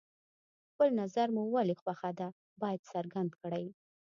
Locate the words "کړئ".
3.41-3.65